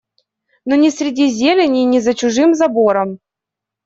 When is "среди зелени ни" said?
0.91-1.99